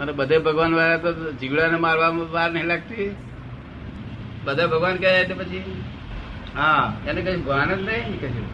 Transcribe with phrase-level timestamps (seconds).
[0.00, 3.08] અને બધે ભગવાન વાળા તો જીવડાને મારવામાં વાર નહીં લાગતી.
[4.44, 5.64] બધા ભગવાન કહે એટલે પછી
[6.58, 8.46] હા એને કઈ ભાન જ નહીં કશું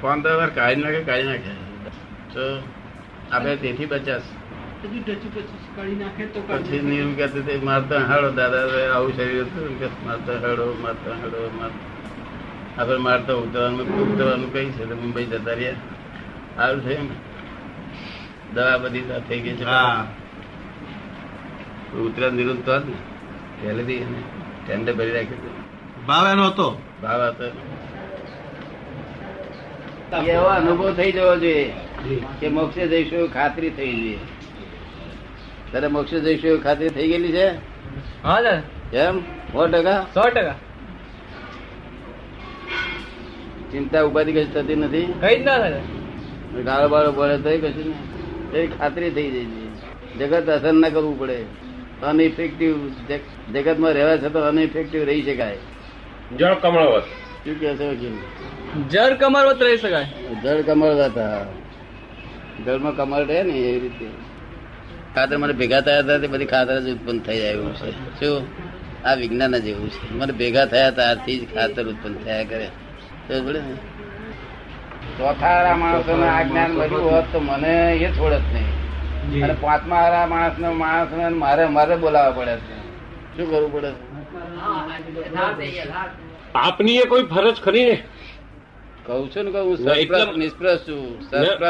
[0.00, 1.52] ફોન તો વાર કાઢી નાખે કાઢી નાખે.
[2.34, 2.44] તો
[3.32, 3.88] આપણે તેથી
[6.34, 8.62] તો પછી નીરું કહેતે તે મારતા હાડો દાદા
[8.94, 9.74] આવું શરીર હતું.
[9.80, 11.38] કે મારતા હાડો મારતા હાડો
[12.78, 15.80] આપણે મારતા ઉતરવાનું ઉતરવાનું કઈ છે મુંબઈ જતા રહ્યા.
[16.56, 16.94] સારું છે
[18.54, 19.64] દવા બધી થઈ ગઈ છે.
[21.98, 22.92] ઉતરા નિરુદ્ધ તો ને.
[23.62, 24.22] પહેલેથી એને
[24.66, 26.06] ટેન્ડર ભરી રાખ્યું હતું.
[26.06, 26.82] ભાવ એનો હતો?
[27.02, 27.44] ભાવ હતો.
[30.26, 31.72] એવો અનુભવ થઈ જવો જોઈએ
[32.40, 34.18] કે મોક્ષે જઈશું એવું ખાતરી થઈ જોઈએ.
[35.72, 37.46] તારે મોક્ષે જઈશું એવું ખાતરી થઈ ગયેલી છે?
[38.22, 39.20] હા દાદા એમ?
[39.20, 40.06] સો ટકા?
[40.14, 40.54] સો ટકા.
[43.72, 45.14] ચિંતા ઉપાધિ કશું થતી નથી?
[45.20, 45.80] કઈ જ ના થાય.
[46.64, 47.94] ગાળો બાળો પડે તો કશું
[48.52, 51.61] ને એ ખાતરી થઈ જાય છે જગત અસર ના કરવું પડે.
[52.02, 52.88] અનઇફેક્ટિવ
[53.52, 55.58] જગતમાં રહેવા છતાં અનઇફેક્ટિવ રહી શકાય.
[56.38, 57.02] જળ કમળવત.
[57.44, 58.12] શું કે છે વકીલ
[58.88, 60.06] જળ કમરવત રહી શકાય.
[60.42, 61.44] જળ કમળવત હતા
[62.64, 64.06] જળમાં કમળ રહે ને એ રીતે.
[65.14, 67.90] ખાતર મને ભેગા થયા હતા તે બધી ખાતર જ ઉત્પન્ન થઈ જાય એવું છે.
[67.90, 68.46] શું?
[69.04, 70.12] આ વિજ્ઞાન જ એવું છે.
[70.14, 72.68] મને ભેગા થયા ત્યારથી જ ખાતર ઉત્પન્ન થયા કરે.
[73.28, 73.74] તો પડે ને.
[75.18, 78.81] ચોથા માણસો આ જ્ઞાન મળ્યું હોત તો મને એ છોડત નહીં.
[79.22, 82.82] અને પાંચમા વાળા માણસ ને માણસ ને મારે મારે બોલાવવા પડે છે.
[83.36, 84.12] શું કરવું પડે છે?
[86.54, 88.02] આપની એ કોઈ ફરજ ખરી ને?
[89.06, 91.18] કહું છું ને કહું હું ના, એટલે- સસ્પૃહ નિષ્પ્રહ છું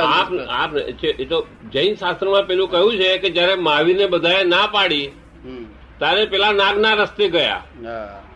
[0.06, 0.54] આપ નિષ્પ્રહ.
[0.54, 5.06] આપ છે- એ તો જૈન શાસ્ત્રમાં પેલું કહ્યું છે કે જયારે માવીને બધાએ ના પાડી
[5.44, 5.64] હમ.
[5.98, 7.62] ત્યારે પેલા નાગના રસ્તે ગયા.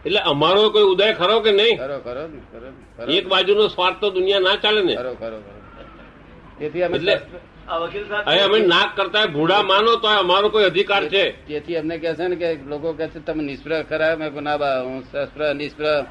[0.07, 1.79] એટલે અમારો કોઈ ઉદય ખરો કે નહીં?
[1.79, 4.95] ખરો ખરો એક બાજુનો સ્વાર્થ તો દુનિયા ના ચાલે ને.
[4.95, 5.56] ખરો ખરો ખરો.
[6.59, 6.99] તેથી અમે
[8.45, 11.47] અમે નાક કરતા ભૂડા માનો તો અમારો કોઈ અધિકાર છે?
[11.47, 14.81] તેથી અમને કહે છે ને કે લોકો કહે છે તમે નિષ્પ્રહ ખરા મેં ના બા
[14.81, 16.05] હું શસ્ત્ર નિષ્પ્રહ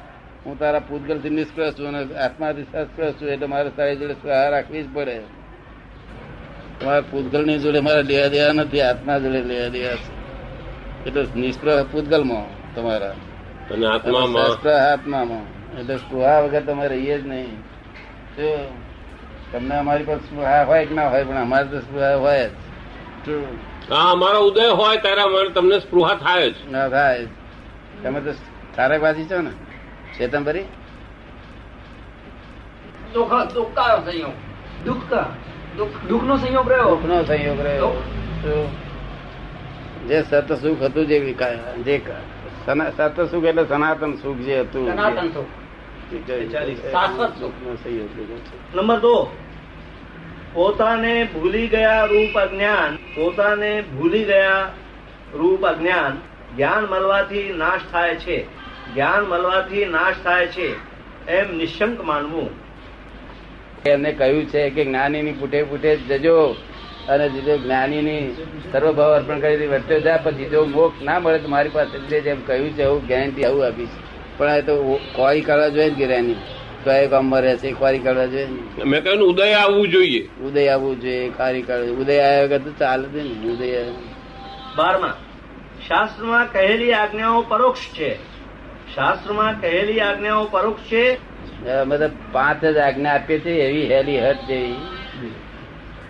[0.46, 4.82] હું તારા પૂતગલથી નિષ્પ્રહ છું અને આત્માથી શસ્ત્ર છું એટલે મારે તારી જોડે સહાર રાખવી
[4.82, 5.20] જ પડે.
[6.80, 10.12] તમારા પૂતગલની જોડે મારે લેવા દેવા નથી આત્મા જોડે લેવા દેવા છે.
[11.06, 13.14] એટલે નિષ્પ્રહ પૂતગલમાં તમારા.
[13.70, 14.44] અને આત્મામાં?
[14.44, 15.28] શસ્ત્ર હાથમાં
[15.80, 18.85] એટલે સ્પૃહા વગર તમારે રહીએ જ નહીં?
[19.52, 22.50] તમને અમારી પર સ્પૃહા હોય કે ના હોય પણ અમારી તો સ્પૃહા હોય જ.
[23.90, 26.54] હા અમારો ઉદય હોય ત્યારે તમને સ્પૃહા થાય જ.
[26.70, 27.26] ના થાય.
[28.02, 28.32] તમે તો
[28.76, 29.50] તારકવાસી છો ને
[30.18, 30.64] ચેતનભરી?
[33.14, 33.32] દુઃખ
[34.04, 34.32] સંયોગ.
[36.68, 36.88] રહ્યો.
[36.88, 37.92] સુખનો સંયોગ રહ્યો.
[40.08, 41.20] જે સત સુખ હતું જે
[42.96, 44.92] સત સુખ એટલે સનાતન સુખ જે હતું.
[44.92, 45.65] સનાતન સુખ.
[48.74, 49.36] નંબર દો.
[50.52, 52.96] પોતાને ભૂલી ગયા રૂપ અજ્ઞાન.
[52.96, 54.72] પોતાને ભૂલી ગયા
[55.34, 56.20] રૂપ અજ્ઞાન.
[56.56, 58.44] જ્ઞાન મળવાથી નાશ થાય છે.
[58.94, 60.74] જ્ઞાન મળવાથી નાશ થાય છે.
[61.30, 62.50] એમ નિશંક માનવું.
[63.86, 66.56] એમને કહ્યું છે કે જ્ઞાનીની પૂટે પૂટે જજો
[67.08, 71.68] અને જીજો જ્ઞાનીની સર્વભાવ અર્પણ કરી વર્તે જા પછી જો મોક્ષ ના મળે તો મારી
[71.68, 74.05] પાસે જેમ કહ્યું છે એવું ગેરંટી આવું આપી છે.
[74.38, 74.74] પણ એ તો
[75.16, 76.38] કોરી કરવા જોઈએ ને ગિરાની
[76.84, 78.48] કયા ગામમાં રહે છે કોરી કરવા જોઈએ.
[78.84, 80.22] મેં કહ્યું ઉદય આવવું જોઈએ.
[80.46, 84.10] ઉદય આવવું જોઈએ કારી કાઢવું ઉદય આવ્યા વગર તો ચાલે છે ને ઉદય આવ્યા.
[84.76, 85.14] બારમા
[85.88, 88.10] શાસ્ત્રમાં કહેલી આજ્ઞાઓ પરોક્ષ છે.
[88.94, 91.04] શાસ્ત્રમાં કહેલી આજ્ઞાઓ પરોક્ષ છે?
[91.88, 94.76] મતલબ પાંચ જ આજ્ઞા આપીએ છીએ એવી હેલી હટ જેવી.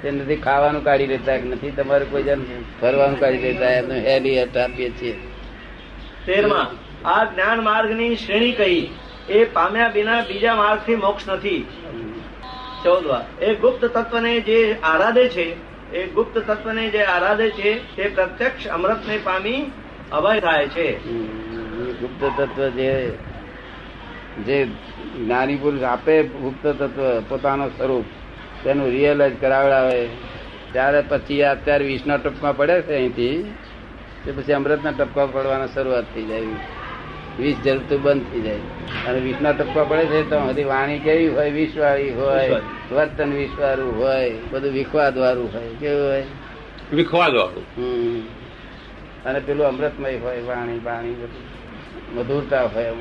[0.02, 4.56] તે નથી ખાવાનું કાઢી લેતા નથી તમારે કોઈ જણ ફરવાનું કાઢી લેતા એમનું હેલી હટ
[4.64, 5.14] આપીએ છીએ.
[6.26, 6.66] તેરમા
[7.06, 8.90] આ જ્ઞાન માર્ગની શ્રેણી કહી
[9.28, 11.66] એ પામ્યા વિના બીજા માર્ગથી મોક્ષ નથી.
[12.84, 15.46] ચૌદવા એ ગુપ્ત તત્વને જે આરાધે છે,
[15.92, 19.72] એ ગુપ્ત તત્વને જે આરાધે છે, તે પ્રત્યક્ષ અમૃતને પામી
[20.12, 20.98] અભય થાય છે.
[22.00, 22.92] ગુપ્ત તત્વ જે
[24.46, 24.64] જે
[25.16, 28.04] જ્ઞાની પુરુષ આપે ગુપ્ત તત્વ, પોતાનું સ્વરૂપ,
[28.64, 30.06] તેનું રિયલાઇઝ કરાવડાવે.
[30.72, 33.54] ત્યારે પછી અત્યારે વિષના ટપકા પડે છે અહીંથી,
[34.24, 36.44] તે પછી અમૃતના ટપકા પડવાના શરૂઆત થઈ જાય.
[37.38, 38.60] વિષ જલતું બંધ થઈ જાય.
[39.08, 42.60] અને વિષના ટપકા પડે છે તો હજી વાણી કેવી હોય વિષ વાળી હોય
[42.92, 46.24] વર્તન વિષ વાળું હોય બધું વિખવાદ વાળું હોય કેવું હોય?
[46.92, 47.66] વિખવાદ વાળું
[49.24, 51.44] અને પેલું અમૃતમય હોય વાણી વાણી બધું.
[52.14, 52.92] મધુરતા હોય?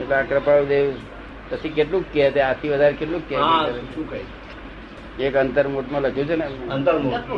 [0.00, 0.86] એટલે આ કૃપાળુદેવ
[1.50, 2.40] પછી કેટલું છે?
[2.40, 3.36] આથી વધારે કેટલું કહે
[3.94, 4.20] શું કહે
[5.26, 7.28] એક અંતરમૂઠમાં લખ્યું છે ને અંતરમૂઠ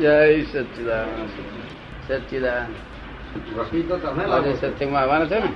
[0.00, 1.08] જય સચિદાન
[2.08, 3.03] સચ્ચિદાનંદ આજે
[4.60, 5.48] સત્સંગમાં આવવાના છે ને?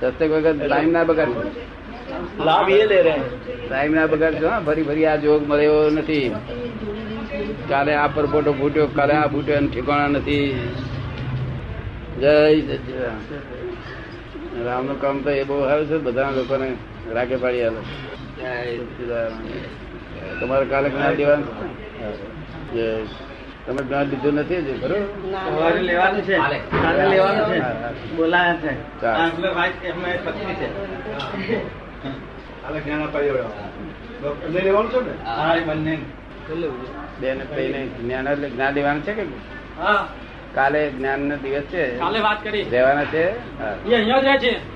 [0.00, 1.28] સત્સંગ વગર ટાઈમ ના બગાડ
[2.46, 2.98] લાભ એ લે
[3.68, 6.28] ટાઈમ ના બગાડજો હા ફરી ફરી આ જોગ મળ્યો નથી.
[7.68, 10.46] કાલે આ પરપોટો ફૂટ્યો કાલે આ ફૂટ્યો અને ઠેકાણા નથી.
[12.20, 12.34] જય.
[14.64, 16.68] રામનું કામ તો એ બહુ સારું છે બધા લોકોને
[17.14, 17.62] રાગે પાડી
[18.80, 19.36] સચ્ચિદાનંદ.
[20.40, 21.48] તમારે કાલે ક્યાં દેવાનું
[22.74, 22.88] જય.
[23.66, 25.00] તમે જ્ઞાન લીધું નથી હજુ બરોબર?
[25.56, 26.36] સવારે લેવાનું છે.
[26.36, 27.58] કાલે લેવાનું છે.
[28.16, 28.72] બોલાયા છે.
[38.48, 39.24] જ્ઞાન લેવાનું છે કે
[40.54, 41.98] કાલે જ્ઞાન નો દિવસ છે.
[41.98, 43.24] કાલે વાત કરી રહેવાના છે?
[43.92, 44.75] અહીંયા છે.